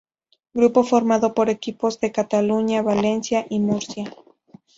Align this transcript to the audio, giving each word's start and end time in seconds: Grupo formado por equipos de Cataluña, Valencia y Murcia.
Grupo 0.55 0.83
formado 0.83 1.35
por 1.35 1.47
equipos 1.51 1.99
de 1.99 2.11
Cataluña, 2.11 2.81
Valencia 2.81 3.45
y 3.51 3.59
Murcia. 3.59 4.11